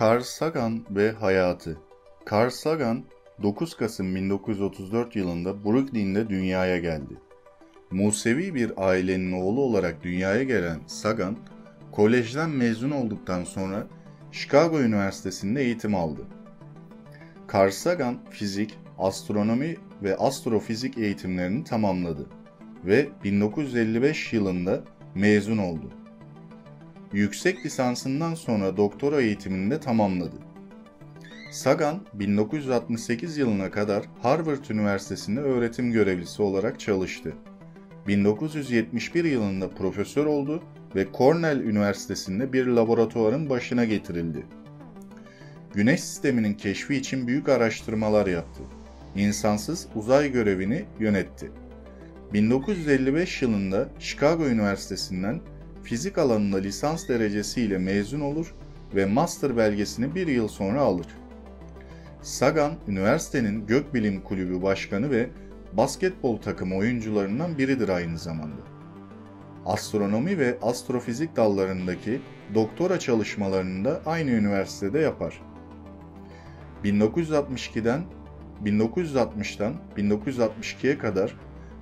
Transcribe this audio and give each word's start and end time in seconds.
Carl 0.00 0.22
Sagan 0.22 0.84
ve 0.90 1.10
hayatı 1.10 1.78
Carl 2.32 2.50
Sagan 2.50 3.04
9 3.42 3.76
Kasım 3.76 4.14
1934 4.14 5.16
yılında 5.16 5.64
Brooklyn'de 5.64 6.28
dünyaya 6.28 6.78
geldi. 6.78 7.14
Musevi 7.90 8.54
bir 8.54 8.72
ailenin 8.76 9.32
oğlu 9.32 9.60
olarak 9.60 10.02
dünyaya 10.02 10.42
gelen 10.42 10.80
Sagan, 10.86 11.36
kolejden 11.92 12.50
mezun 12.50 12.90
olduktan 12.90 13.44
sonra 13.44 13.86
Chicago 14.32 14.80
Üniversitesi'nde 14.80 15.62
eğitim 15.62 15.94
aldı. 15.94 16.22
Carl 17.54 17.70
Sagan 17.70 18.18
fizik, 18.30 18.78
astronomi 18.98 19.76
ve 20.02 20.16
astrofizik 20.16 20.98
eğitimlerini 20.98 21.64
tamamladı 21.64 22.26
ve 22.84 23.08
1955 23.24 24.32
yılında 24.32 24.84
mezun 25.14 25.58
oldu. 25.58 26.03
Yüksek 27.14 27.66
lisansından 27.66 28.34
sonra 28.34 28.76
doktora 28.76 29.20
eğitimini 29.20 29.70
de 29.70 29.80
tamamladı. 29.80 30.36
Sagan 31.52 32.00
1968 32.14 33.38
yılına 33.38 33.70
kadar 33.70 34.04
Harvard 34.22 34.64
Üniversitesi'nde 34.70 35.40
öğretim 35.40 35.92
görevlisi 35.92 36.42
olarak 36.42 36.80
çalıştı. 36.80 37.32
1971 38.08 39.24
yılında 39.24 39.70
profesör 39.70 40.26
oldu 40.26 40.62
ve 40.94 41.06
Cornell 41.18 41.60
Üniversitesi'nde 41.60 42.52
bir 42.52 42.66
laboratuvarın 42.66 43.50
başına 43.50 43.84
getirildi. 43.84 44.46
Güneş 45.74 46.00
sisteminin 46.00 46.54
keşfi 46.54 46.96
için 46.96 47.26
büyük 47.26 47.48
araştırmalar 47.48 48.26
yaptı. 48.26 48.62
İnsansız 49.16 49.86
uzay 49.94 50.32
görevini 50.32 50.84
yönetti. 51.00 51.50
1955 52.32 53.42
yılında 53.42 53.88
Chicago 53.98 54.46
Üniversitesi'nden 54.46 55.40
fizik 55.84 56.18
alanında 56.18 56.56
lisans 56.56 57.08
derecesiyle 57.08 57.78
mezun 57.78 58.20
olur 58.20 58.54
ve 58.94 59.06
master 59.06 59.56
belgesini 59.56 60.14
bir 60.14 60.26
yıl 60.26 60.48
sonra 60.48 60.80
alır. 60.80 61.06
Sagan, 62.22 62.72
üniversitenin 62.88 63.66
Gökbilim 63.66 64.20
Kulübü 64.20 64.62
Başkanı 64.62 65.10
ve 65.10 65.30
basketbol 65.72 66.36
takımı 66.36 66.76
oyuncularından 66.76 67.58
biridir 67.58 67.88
aynı 67.88 68.18
zamanda. 68.18 68.62
Astronomi 69.66 70.38
ve 70.38 70.58
astrofizik 70.62 71.36
dallarındaki 71.36 72.20
doktora 72.54 72.98
çalışmalarını 72.98 73.84
da 73.84 74.02
aynı 74.06 74.30
üniversitede 74.30 74.98
yapar. 74.98 75.40
1962'den 76.84 78.04
1960'tan 78.64 79.72
1962'ye 79.96 80.98
kadar 80.98 81.36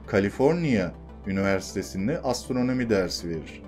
Kaliforniya 0.06 0.92
Üniversitesi'nde 1.26 2.20
astronomi 2.20 2.90
dersi 2.90 3.28
verir. 3.28 3.62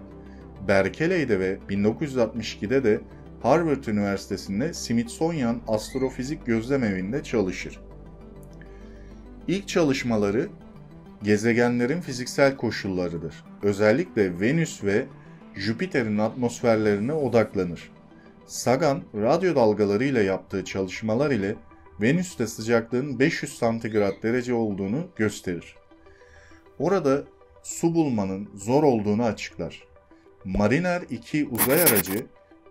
Berkeley'de 0.69 1.41
ve 1.41 1.59
1962'de 1.69 2.85
de 2.85 3.01
Harvard 3.43 3.85
Üniversitesi'nde 3.85 4.75
Smithsonian 4.75 5.61
Astrofizik 5.69 6.47
Gözlem 6.47 6.85
Evi'nde 6.85 7.23
çalışır. 7.23 7.81
İlk 9.49 9.69
çalışmaları 9.69 10.49
gezegenlerin 11.23 12.01
fiziksel 12.01 12.57
koşullarıdır. 12.57 13.35
Özellikle 13.63 14.41
Venüs 14.41 14.85
ve 14.85 15.07
Jüpiter'in 15.55 16.19
atmosferlerine 16.19 17.13
odaklanır. 17.13 17.91
Sagan, 18.47 19.03
radyo 19.15 19.55
dalgalarıyla 19.55 20.23
yaptığı 20.23 20.65
çalışmalar 20.65 21.31
ile 21.31 21.57
Venüs'te 22.01 22.47
sıcaklığın 22.47 23.19
500 23.19 23.59
santigrat 23.59 24.23
derece 24.23 24.55
olduğunu 24.55 25.07
gösterir. 25.17 25.77
Orada 26.79 27.25
su 27.63 27.95
bulmanın 27.95 28.49
zor 28.55 28.83
olduğunu 28.83 29.25
açıklar. 29.25 29.94
Mariner 30.45 31.03
2 31.11 31.49
uzay 31.49 31.83
aracı 31.83 32.27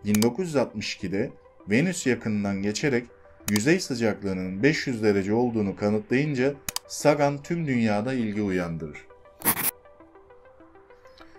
1962'de 0.06 1.30
Venüs 1.70 2.08
yakınından 2.08 2.62
geçerek 2.62 3.06
yüzey 3.50 3.80
sıcaklığının 3.80 4.64
500 4.64 5.04
derece 5.04 5.34
olduğunu 5.34 5.76
kanıtlayınca 5.76 6.54
Sagan 6.88 7.44
tüm 7.44 7.68
dünyada 7.68 8.14
ilgi 8.14 8.42
uyandırır. 8.42 9.08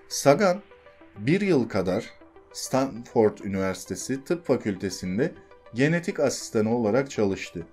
Sagan 0.08 0.62
bir 1.18 1.40
yıl 1.40 1.68
kadar 1.68 2.04
Stanford 2.52 3.38
Üniversitesi 3.38 4.24
Tıp 4.24 4.46
Fakültesi'nde 4.46 5.32
genetik 5.74 6.20
asistanı 6.20 6.76
olarak 6.76 7.10
çalıştı. 7.10 7.66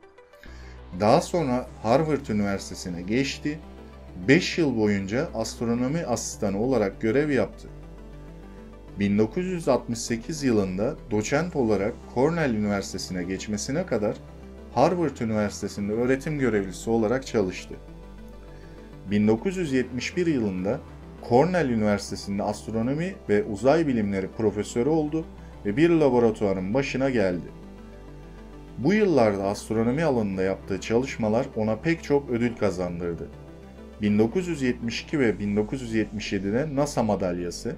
Daha 1.00 1.22
sonra 1.22 1.68
Harvard 1.84 2.28
Üniversitesi'ne 2.28 3.02
geçti. 3.02 3.60
5 4.28 4.58
yıl 4.58 4.78
boyunca 4.78 5.30
astronomi 5.34 6.06
asistanı 6.06 6.62
olarak 6.62 7.02
görev 7.02 7.30
yaptı. 7.30 7.68
1968 9.02 10.44
yılında 10.44 10.96
doçent 11.12 11.56
olarak 11.56 11.94
Cornell 12.16 12.54
Üniversitesi'ne 12.54 13.24
geçmesine 13.24 13.86
kadar 13.86 14.16
Harvard 14.74 15.18
Üniversitesi'nde 15.18 15.94
öğretim 15.94 16.40
görevlisi 16.40 16.90
olarak 16.90 17.28
çalıştı. 17.28 17.76
1971 19.12 20.28
yılında 20.28 20.80
Cornell 21.30 21.70
Üniversitesi'nde 21.70 22.44
astronomi 22.44 23.16
ve 23.30 23.44
uzay 23.44 23.88
bilimleri 23.88 24.28
profesörü 24.28 24.90
oldu 24.90 25.26
ve 25.66 25.78
bir 25.78 25.90
laboratuvarın 25.90 26.74
başına 26.74 27.10
geldi. 27.10 27.48
Bu 28.78 28.94
yıllarda 28.94 29.44
astronomi 29.44 30.04
alanında 30.04 30.44
yaptığı 30.44 30.82
çalışmalar 30.82 31.46
ona 31.56 31.76
pek 31.76 32.04
çok 32.04 32.30
ödül 32.30 32.56
kazandırdı. 32.56 33.28
1972 34.02 35.20
ve 35.20 35.32
1977'de 35.32 36.76
NASA 36.76 37.04
madalyası, 37.04 37.76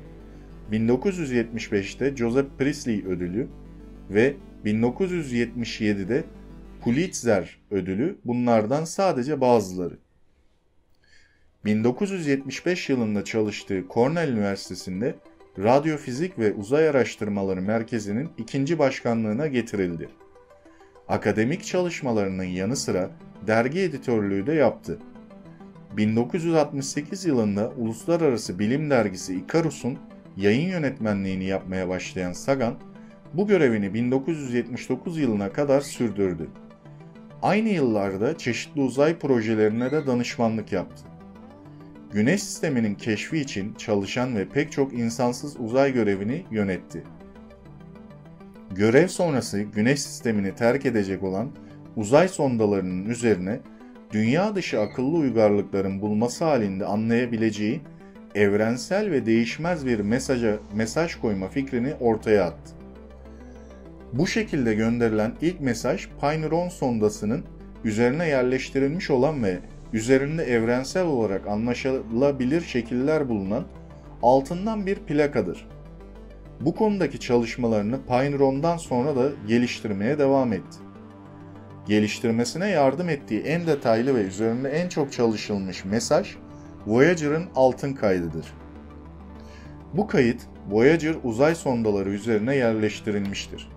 1975'te 0.72 2.16
Joseph 2.16 2.48
Priestley 2.58 3.06
ödülü 3.06 3.48
ve 4.10 4.36
1977'de 4.66 6.24
Pulitzer 6.82 7.60
ödülü 7.72 8.18
bunlardan 8.26 8.86
sadece 8.86 9.42
bazıları. 9.42 9.98
1975 11.66 12.90
yılında 12.90 13.24
çalıştığı 13.24 13.84
Cornell 13.94 14.30
Üniversitesi'nde 14.30 15.16
Radyofizik 15.60 16.40
ve 16.40 16.54
Uzay 16.54 16.90
Araştırmaları 16.90 17.62
Merkezi'nin 17.62 18.30
ikinci 18.38 18.80
başkanlığına 18.80 19.48
getirildi. 19.48 20.10
Akademik 21.08 21.64
çalışmalarının 21.64 22.44
yanı 22.44 22.76
sıra 22.76 23.10
dergi 23.48 23.80
editörlüğü 23.80 24.48
de 24.48 24.54
yaptı. 24.54 25.00
1968 25.98 27.26
yılında 27.26 27.72
Uluslararası 27.78 28.60
Bilim 28.60 28.90
Dergisi 28.90 29.36
Icarus'un 29.36 29.98
yayın 30.38 30.70
yönetmenliğini 30.70 31.44
yapmaya 31.44 31.90
başlayan 31.90 32.34
Sagan, 32.34 32.76
bu 33.34 33.48
görevini 33.48 33.94
1979 33.94 35.18
yılına 35.18 35.52
kadar 35.52 35.82
sürdürdü. 35.82 36.50
Aynı 37.42 37.70
yıllarda 37.70 38.38
çeşitli 38.38 38.82
uzay 38.82 39.20
projelerine 39.20 39.92
de 39.92 40.08
danışmanlık 40.08 40.72
yaptı. 40.72 41.04
Güneş 42.12 42.44
sisteminin 42.44 42.96
keşfi 42.96 43.38
için 43.38 43.74
çalışan 43.74 44.36
ve 44.36 44.50
pek 44.50 44.72
çok 44.72 44.94
insansız 44.94 45.60
uzay 45.60 45.94
görevini 45.94 46.46
yönetti. 46.52 47.04
Görev 48.72 49.08
sonrası 49.08 49.62
Güneş 49.62 50.02
sistemini 50.02 50.56
terk 50.56 50.86
edecek 50.86 51.24
olan 51.24 51.50
uzay 51.96 52.28
sondalarının 52.28 53.06
üzerine 53.06 53.60
dünya 54.12 54.56
dışı 54.56 54.82
akıllı 54.82 55.18
uygarlıkların 55.18 56.02
bulması 56.02 56.46
halinde 56.46 56.86
anlayabileceği 56.86 57.82
evrensel 58.36 59.12
ve 59.12 59.26
değişmez 59.26 59.86
bir 59.86 60.00
mesaja 60.00 60.58
mesaj 60.74 61.16
koyma 61.16 61.48
fikrini 61.48 61.94
ortaya 62.00 62.44
attı. 62.44 62.74
Bu 64.14 64.28
şekilde 64.28 64.74
gönderilen 64.74 65.34
ilk 65.42 65.62
mesaj 65.62 66.08
Pineron 66.22 66.70
sondasının 66.70 67.44
üzerine 67.84 68.28
yerleştirilmiş 68.28 69.10
olan 69.10 69.44
ve 69.44 69.60
üzerinde 69.94 70.44
evrensel 70.44 71.06
olarak 71.06 71.48
anlaşılabilir 71.48 72.62
şekiller 72.62 73.30
bulunan 73.30 73.64
altından 74.24 74.86
bir 74.86 74.96
plakadır. 74.96 75.68
Bu 76.62 76.76
konudaki 76.76 77.20
çalışmalarını 77.20 78.00
Pineron'dan 78.08 78.78
sonra 78.78 79.16
da 79.16 79.30
geliştirmeye 79.48 80.20
devam 80.20 80.54
etti. 80.54 80.78
Geliştirmesine 81.88 82.70
yardım 82.70 83.10
ettiği 83.10 83.42
en 83.42 83.68
detaylı 83.68 84.16
ve 84.16 84.22
üzerinde 84.22 84.70
en 84.70 84.90
çok 84.90 85.12
çalışılmış 85.12 85.86
mesaj 85.86 86.36
Voyager'ın 86.88 87.46
altın 87.56 87.94
kaydıdır. 87.94 88.54
Bu 89.94 90.08
kayıt 90.08 90.42
Voyager 90.70 91.16
uzay 91.24 91.56
sondaları 91.56 92.10
üzerine 92.10 92.56
yerleştirilmiştir. 92.56 93.70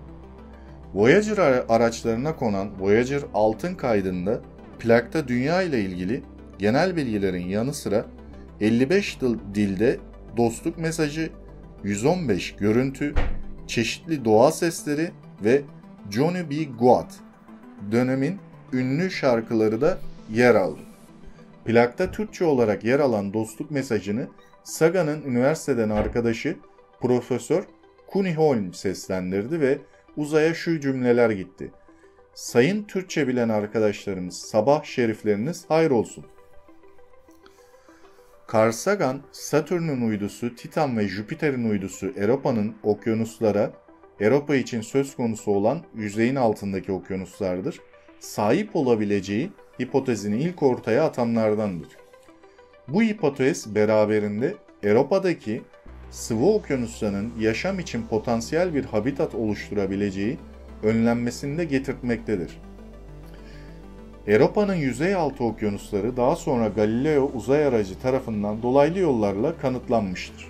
Voyager 0.95 1.65
araçlarına 1.69 2.37
konan 2.37 2.69
Voyager 2.81 3.23
altın 3.35 3.75
kaydında 3.75 4.41
plakta 4.79 5.29
dünya 5.29 5.63
ile 5.63 5.81
ilgili 5.81 6.23
genel 6.59 6.97
bilgilerin 6.97 7.47
yanı 7.47 7.75
sıra 7.75 8.07
55 8.61 9.19
dilde 9.55 9.99
dostluk 10.37 10.79
mesajı, 10.79 11.31
115 11.85 12.55
görüntü, 12.57 13.15
çeşitli 13.67 14.25
doğa 14.25 14.53
sesleri 14.53 15.11
ve 15.45 15.63
Johnny 16.11 16.51
B. 16.51 16.65
Goat 16.65 17.15
dönemin 17.93 18.39
ünlü 18.73 19.11
şarkıları 19.11 19.81
da 19.81 19.99
yer 20.33 20.55
aldı. 20.55 20.81
Plakta 21.67 22.11
Türkçe 22.11 22.45
olarak 22.45 22.85
yer 22.85 23.01
alan 23.01 23.33
dostluk 23.33 23.71
mesajını 23.71 24.29
Saga'nın 24.65 25.23
üniversiteden 25.23 25.91
arkadaşı 25.91 26.57
Profesör 27.01 27.65
Kuni 28.07 28.35
Holm 28.35 28.75
seslendirdi 28.75 29.61
ve 29.61 29.79
uzaya 30.17 30.55
şu 30.55 30.81
cümleler 30.81 31.31
gitti. 31.31 31.73
Sayın 32.35 32.85
Türkçe 32.85 33.29
bilen 33.29 33.49
arkadaşlarımız 33.49 34.37
sabah 34.37 34.85
şerifleriniz 34.85 35.65
hayır 35.69 35.91
olsun. 35.91 36.25
Carl 38.55 38.73
Sagan, 38.73 39.23
Satürn'ün 39.33 40.09
uydusu 40.09 40.55
Titan 40.55 40.99
ve 40.99 41.09
Jüpiter'in 41.09 41.71
uydusu 41.71 42.07
Europa'nın 42.17 42.75
okyanuslara, 42.83 43.73
Europa 44.21 44.57
için 44.57 44.81
söz 44.81 45.17
konusu 45.17 45.51
olan 45.51 45.83
yüzeyin 45.95 46.37
altındaki 46.37 46.93
okyanuslardır, 46.93 47.81
sahip 48.21 48.77
olabileceği 48.77 49.51
hipotezini 49.81 50.37
ilk 50.37 50.63
ortaya 50.63 51.05
atanlardandır. 51.05 51.89
Bu 52.89 53.03
hipotez 53.03 53.75
beraberinde 53.75 54.55
Europa'daki 54.83 55.63
sıvı 56.11 56.47
okyanuslarının 56.47 57.33
yaşam 57.41 57.79
için 57.79 58.03
potansiyel 58.03 58.75
bir 58.75 58.85
habitat 58.85 59.35
oluşturabileceği 59.35 60.39
önlenmesini 60.83 61.59
de 61.59 61.65
getirtmektedir. 61.65 62.59
Europa'nın 64.27 64.75
yüzey 64.75 65.15
altı 65.15 65.45
okyanusları 65.45 66.17
daha 66.17 66.37
sonra 66.37 66.69
Galileo 66.69 67.31
uzay 67.35 67.67
aracı 67.67 67.99
tarafından 67.99 68.63
dolaylı 68.63 68.99
yollarla 68.99 69.59
kanıtlanmıştır. 69.59 70.49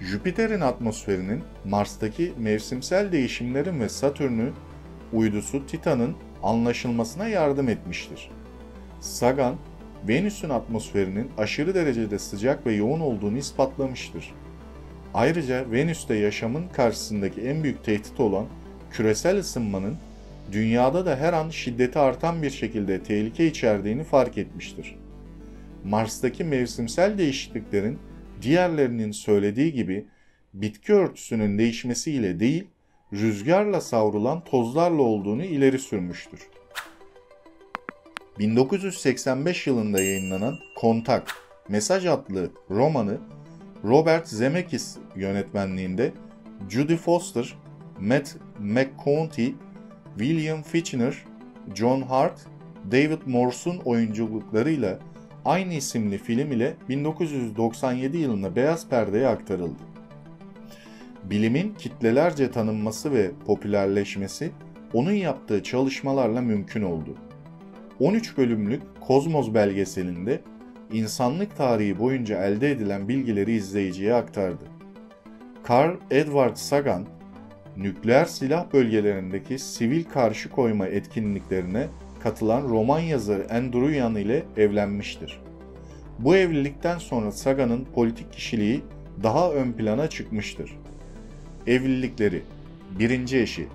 Jüpiter'in 0.00 0.60
atmosferinin 0.60 1.42
Mars'taki 1.64 2.32
mevsimsel 2.38 3.12
değişimlerin 3.12 3.80
ve 3.80 3.88
Satürn'ü 3.88 4.52
uydusu 5.12 5.66
Titan'ın 5.66 6.14
anlaşılmasına 6.42 7.28
yardım 7.28 7.68
etmiştir. 7.68 8.30
Sagan, 9.00 9.56
Venüs'ün 10.08 10.50
atmosferinin 10.50 11.30
aşırı 11.38 11.74
derecede 11.74 12.18
sıcak 12.18 12.66
ve 12.66 12.72
yoğun 12.72 13.00
olduğunu 13.00 13.38
ispatlamıştır. 13.38 14.34
Ayrıca 15.14 15.70
Venüs'te 15.70 16.14
yaşamın 16.14 16.68
karşısındaki 16.68 17.40
en 17.40 17.62
büyük 17.62 17.84
tehdit 17.84 18.20
olan 18.20 18.46
küresel 18.90 19.38
ısınmanın 19.38 19.96
dünyada 20.52 21.06
da 21.06 21.16
her 21.16 21.32
an 21.32 21.50
şiddeti 21.50 21.98
artan 21.98 22.42
bir 22.42 22.50
şekilde 22.50 23.02
tehlike 23.02 23.46
içerdiğini 23.46 24.04
fark 24.04 24.38
etmiştir. 24.38 24.96
Mars'taki 25.84 26.44
mevsimsel 26.44 27.18
değişikliklerin 27.18 27.98
diğerlerinin 28.42 29.12
söylediği 29.12 29.72
gibi 29.72 30.06
bitki 30.54 30.92
örtüsünün 30.92 31.58
değişmesiyle 31.58 32.40
değil, 32.40 32.66
rüzgarla 33.12 33.80
savrulan 33.80 34.44
tozlarla 34.44 35.02
olduğunu 35.02 35.44
ileri 35.44 35.78
sürmüştür. 35.78 36.40
1985 38.38 39.66
yılında 39.66 40.02
yayınlanan 40.02 40.58
Kontak, 40.76 41.34
Mesaj 41.68 42.06
adlı 42.06 42.50
romanı 42.70 43.18
Robert 43.84 44.28
Zemeckis 44.28 44.96
yönetmenliğinde 45.16 46.12
Judy 46.68 46.96
Foster, 46.96 47.54
Matt 48.00 48.36
McConaughey, 48.58 49.54
William 50.18 50.62
Fichtner, 50.62 51.24
John 51.74 52.02
Hart, 52.02 52.40
David 52.90 53.18
Morse'un 53.26 53.78
oyunculuklarıyla 53.78 54.98
aynı 55.44 55.74
isimli 55.74 56.18
film 56.18 56.52
ile 56.52 56.76
1997 56.88 58.16
yılında 58.16 58.56
beyaz 58.56 58.88
perdeye 58.88 59.26
aktarıldı. 59.26 59.82
Bilimin 61.24 61.74
kitlelerce 61.74 62.50
tanınması 62.50 63.12
ve 63.12 63.30
popülerleşmesi 63.46 64.50
onun 64.92 65.12
yaptığı 65.12 65.62
çalışmalarla 65.62 66.40
mümkün 66.40 66.82
oldu. 66.82 67.14
13 68.00 68.38
bölümlük 68.38 68.82
Kozmos 69.00 69.54
belgeselinde 69.54 70.40
insanlık 70.92 71.56
tarihi 71.56 71.98
boyunca 71.98 72.44
elde 72.44 72.70
edilen 72.70 73.08
bilgileri 73.08 73.52
izleyiciye 73.52 74.14
aktardı. 74.14 74.64
Carl 75.70 75.96
Edward 76.10 76.56
Sagan, 76.56 77.06
nükleer 77.76 78.24
silah 78.24 78.72
bölgelerindeki 78.72 79.58
sivil 79.58 80.04
karşı 80.04 80.50
koyma 80.50 80.86
etkinliklerine 80.86 81.86
katılan 82.20 82.62
roman 82.62 83.00
yazarı 83.00 83.46
Andrew 83.50 83.96
Yan 83.96 84.16
ile 84.16 84.44
evlenmiştir. 84.56 85.40
Bu 86.18 86.36
evlilikten 86.36 86.98
sonra 86.98 87.32
Sagan'ın 87.32 87.84
politik 87.94 88.32
kişiliği 88.32 88.82
daha 89.22 89.52
ön 89.52 89.72
plana 89.72 90.10
çıkmıştır. 90.10 90.78
Evlilikleri 91.68 92.42
Birinci 92.98 93.38
eşi 93.38 93.66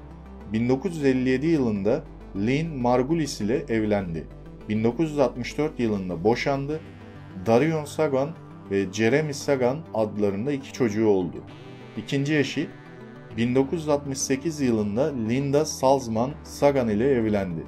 1957 0.54 1.48
yılında 1.48 2.04
Lynn 2.36 2.78
Margulis 2.78 3.42
ile 3.42 3.57
evlendi. 3.57 4.28
1964 4.69 5.80
yılında 5.80 6.24
boşandı. 6.24 6.80
Darion 7.45 7.86
Sagan 7.86 8.30
ve 8.72 8.94
Jeremy 8.94 9.34
Sagan 9.34 9.78
adlarında 9.94 10.51
iki 10.51 10.74
çocuğu 10.74 11.07
oldu. 11.07 11.38
İkinci 11.98 12.38
eşi 12.38 12.68
1968 13.38 14.62
yılında 14.62 15.13
Linda 15.30 15.66
Salzman 15.66 16.31
Sagan 16.44 16.90
ile 16.90 17.12
evlendi. 17.12 17.63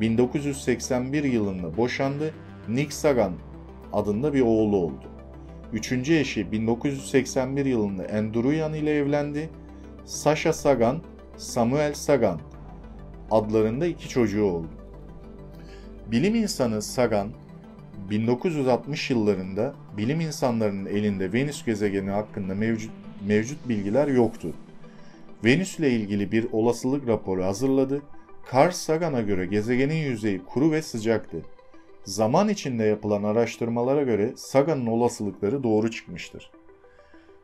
1981 0.00 1.24
yılında 1.24 1.76
boşandı. 1.76 2.34
Nick 2.68 2.90
Sagan 2.90 3.32
adında 3.92 4.34
bir 4.34 4.40
oğlu 4.40 4.76
oldu. 4.76 5.04
Üçüncü 5.72 6.14
eşi 6.14 6.52
1981 6.52 7.66
yılında 7.66 8.02
Andrew 8.02 8.78
ile 8.78 8.96
evlendi. 8.96 9.50
Sasha 10.06 10.52
Sagan, 10.52 11.02
Samuel 11.36 11.94
Sagan 11.94 12.40
adlarında 13.30 13.86
iki 13.86 14.08
çocuğu 14.08 14.44
oldu. 14.44 14.68
Bilim 16.10 16.34
insanı 16.34 16.82
Sagan, 16.82 17.28
1960 18.10 19.10
yıllarında 19.10 19.74
bilim 19.96 20.20
insanlarının 20.20 20.86
elinde 20.86 21.32
Venüs 21.32 21.64
gezegeni 21.64 22.10
hakkında 22.10 22.54
mevcut, 22.54 22.90
mevcut 23.26 23.68
bilgiler 23.68 24.08
yoktu. 24.08 24.52
Venüs 25.44 25.78
ile 25.78 25.90
ilgili 25.90 26.32
bir 26.32 26.46
olasılık 26.52 27.08
raporu 27.08 27.44
hazırladı. 27.44 28.02
Carl 28.54 28.70
Sagan'a 28.70 29.20
göre 29.20 29.46
gezegenin 29.46 30.10
yüzeyi 30.10 30.44
kuru 30.44 30.72
ve 30.72 30.82
sıcaktı. 30.82 31.42
Zaman 32.04 32.48
içinde 32.48 32.84
yapılan 32.84 33.22
araştırmalara 33.22 34.02
göre 34.02 34.32
Sagan'ın 34.36 34.86
olasılıkları 34.86 35.62
doğru 35.62 35.90
çıkmıştır. 35.90 36.50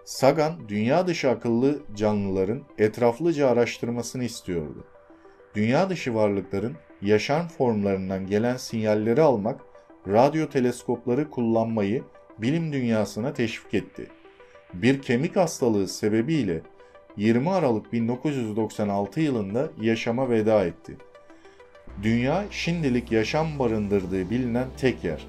Sagan, 0.05 0.53
dünya 0.69 1.07
dışı 1.07 1.31
akıllı 1.31 1.79
canlıların 1.97 2.63
etraflıca 2.79 3.49
araştırmasını 3.49 4.25
istiyordu. 4.25 4.85
Dünya 5.55 5.91
dışı 5.91 6.15
varlıkların 6.15 6.77
yaşam 7.03 7.49
formlarından 7.49 8.27
gelen 8.27 8.57
sinyalleri 8.57 9.23
almak, 9.23 9.61
radyo 10.09 10.49
teleskopları 10.49 11.31
kullanmayı 11.31 12.03
bilim 12.39 12.73
dünyasına 12.73 13.33
teşvik 13.33 13.75
etti. 13.75 14.07
Bir 14.75 15.03
kemik 15.03 15.37
hastalığı 15.37 15.89
sebebiyle 15.89 16.61
20 17.17 17.51
Aralık 17.51 17.93
1996 17.93 19.21
yılında 19.21 19.71
yaşama 19.81 20.31
veda 20.31 20.65
etti. 20.65 20.97
Dünya 22.03 22.45
şimdilik 22.51 23.13
yaşam 23.13 23.59
barındırdığı 23.59 24.31
bilinen 24.31 24.67
tek 24.77 25.05
yer. 25.05 25.27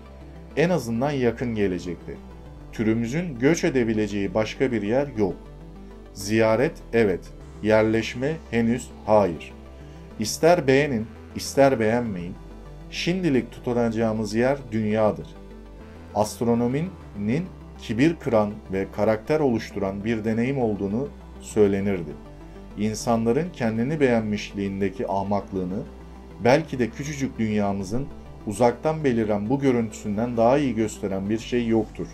En 0.57 0.69
azından 0.69 1.11
yakın 1.11 1.55
gelecekte. 1.55 2.15
Türümüzün 2.73 3.39
göç 3.39 3.63
edebileceği 3.63 4.33
başka 4.33 4.71
bir 4.71 4.81
yer 4.81 5.07
yok. 5.17 5.35
Ziyaret 6.13 6.71
evet, 6.93 7.19
yerleşme 7.63 8.35
henüz 8.51 8.87
hayır. 9.05 9.53
İster 10.19 10.67
beğenin, 10.67 11.07
ister 11.35 11.79
beğenmeyin, 11.79 12.35
şimdilik 12.91 13.51
tutunacağımız 13.51 14.33
yer 14.33 14.57
dünyadır. 14.71 15.27
Astronominin 16.15 17.45
kibir 17.79 18.15
kıran 18.15 18.51
ve 18.71 18.87
karakter 18.95 19.39
oluşturan 19.39 20.03
bir 20.03 20.25
deneyim 20.25 20.57
olduğunu 20.57 21.07
söylenirdi. 21.41 22.11
İnsanların 22.77 23.49
kendini 23.53 23.99
beğenmişliğindeki 23.99 25.07
ahmaklığını, 25.07 25.79
belki 26.43 26.79
de 26.79 26.89
küçücük 26.89 27.39
dünyamızın 27.39 28.07
uzaktan 28.47 29.03
beliren 29.03 29.49
bu 29.49 29.59
görüntüsünden 29.59 30.37
daha 30.37 30.57
iyi 30.57 30.75
gösteren 30.75 31.29
bir 31.29 31.39
şey 31.39 31.67
yoktur. 31.67 32.07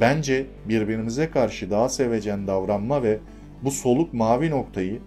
Bence 0.00 0.46
birbirimize 0.68 1.30
karşı 1.30 1.70
daha 1.70 1.88
sevecen 1.88 2.46
davranma 2.46 3.02
ve 3.02 3.18
bu 3.64 3.70
soluk 3.70 4.14
mavi 4.14 4.50
noktayı 4.50 5.00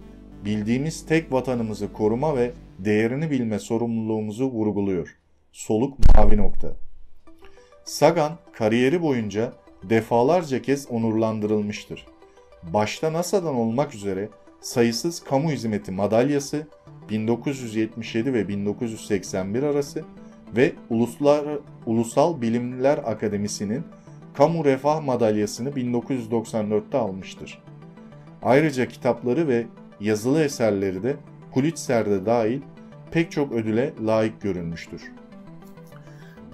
bildiğimiz 0.44 1.06
tek 1.06 1.32
vatanımızı 1.32 1.92
koruma 1.92 2.36
ve 2.36 2.52
değerini 2.78 3.30
bilme 3.30 3.58
sorumluluğumuzu 3.58 4.44
vurguluyor. 4.44 5.16
Soluk 5.52 5.98
mavi 6.16 6.36
nokta. 6.36 6.76
Sagan 7.84 8.38
kariyeri 8.52 9.02
boyunca 9.02 9.52
defalarca 9.82 10.62
kez 10.62 10.90
onurlandırılmıştır. 10.90 12.06
Başta 12.62 13.12
NASA'dan 13.12 13.54
olmak 13.54 13.94
üzere 13.94 14.28
sayısız 14.60 15.24
kamu 15.24 15.50
hizmeti 15.50 15.92
madalyası 15.92 16.66
1977 17.10 18.34
ve 18.34 18.48
1981 18.48 19.62
arası 19.62 20.04
ve 20.56 20.72
Uluslar, 20.90 21.44
Ulusal 21.86 22.40
Bilimler 22.40 22.98
Akademisi'nin 22.98 23.84
Kamu 24.34 24.64
Refah 24.64 25.04
Madalyası'nı 25.04 25.70
1994'te 25.70 26.98
almıştır. 26.98 27.62
Ayrıca 28.42 28.88
kitapları 28.88 29.48
ve 29.48 29.66
yazılı 30.00 30.42
eserleri 30.42 31.02
de 31.02 31.16
Pulitzer'de 31.52 32.26
dahil 32.26 32.60
pek 33.10 33.32
çok 33.32 33.52
ödüle 33.52 33.92
layık 34.06 34.40
görülmüştür. 34.40 35.02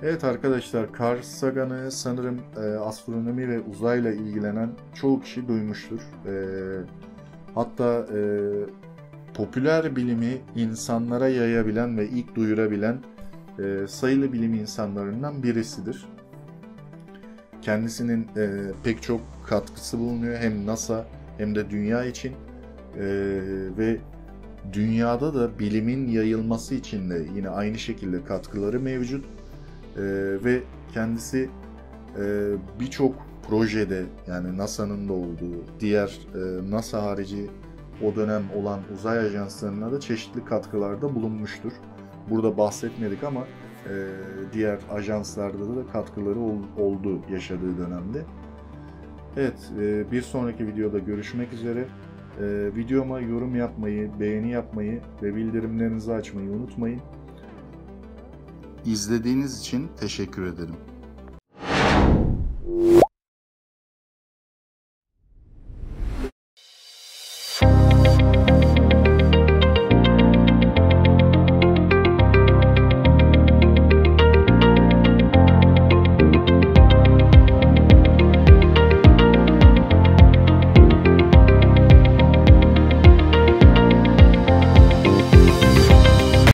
Evet 0.02 0.24
arkadaşlar 0.24 0.86
Carl 1.00 1.22
Sagan'ı 1.22 1.90
sanırım 1.90 2.40
e, 2.56 2.60
astronomi 2.60 3.48
ve 3.48 3.60
uzayla 3.60 4.12
ilgilenen 4.12 4.70
çoğu 4.94 5.20
kişi 5.20 5.48
duymuştur. 5.48 6.00
E, 6.26 6.34
hatta 7.54 8.06
e, 8.14 8.20
popüler 9.34 9.96
bilimi 9.96 10.38
insanlara 10.56 11.28
yayabilen 11.28 11.98
ve 11.98 12.08
ilk 12.08 12.34
duyurabilen 12.34 12.96
e, 13.58 13.86
sayılı 13.88 14.32
bilim 14.32 14.54
insanlarından 14.54 15.42
birisidir. 15.42 16.06
Kendisinin 17.62 18.26
e, 18.36 18.48
pek 18.84 19.02
çok 19.02 19.20
katkısı 19.46 19.98
bulunuyor 19.98 20.38
hem 20.38 20.66
NASA 20.66 21.06
hem 21.38 21.54
de 21.54 21.70
dünya 21.70 22.04
için 22.04 22.32
e, 22.96 23.04
ve 23.78 23.98
dünyada 24.72 25.34
da 25.34 25.58
bilimin 25.58 26.08
yayılması 26.08 26.74
için 26.74 27.10
de 27.10 27.26
yine 27.36 27.48
aynı 27.48 27.78
şekilde 27.78 28.24
katkıları 28.24 28.80
mevcut 28.80 29.24
e, 29.24 30.02
ve 30.44 30.62
kendisi 30.94 31.50
e, 32.18 32.52
birçok 32.80 33.14
projede 33.48 34.04
yani 34.28 34.58
NASA'nın 34.58 35.08
da 35.08 35.12
olduğu 35.12 35.80
diğer 35.80 36.18
e, 36.34 36.70
NASA 36.70 37.02
harici 37.02 37.50
o 38.04 38.16
dönem 38.16 38.42
olan 38.56 38.80
uzay 38.94 39.18
ajanslarına 39.18 39.92
da 39.92 40.00
çeşitli 40.00 40.44
katkılarda 40.44 41.14
bulunmuştur. 41.14 41.72
Burada 42.30 42.58
bahsetmedik 42.58 43.24
ama 43.24 43.44
diğer 44.52 44.78
ajanslarda 44.90 45.76
da 45.76 45.92
katkıları 45.92 46.40
ol, 46.40 46.58
oldu 46.78 47.20
yaşadığı 47.30 47.78
dönemde. 47.78 48.24
Evet, 49.36 49.70
e, 49.80 50.12
bir 50.12 50.22
sonraki 50.22 50.66
videoda 50.66 50.98
görüşmek 50.98 51.52
üzere. 51.52 51.80
E, 52.40 52.70
videoma 52.76 53.20
yorum 53.20 53.54
yapmayı, 53.54 54.10
beğeni 54.20 54.50
yapmayı 54.50 55.00
ve 55.22 55.36
bildirimlerinizi 55.36 56.12
açmayı 56.12 56.50
unutmayın. 56.50 57.00
İzlediğiniz 58.84 59.60
için 59.60 59.88
teşekkür 60.00 60.46
ederim. 60.46 60.76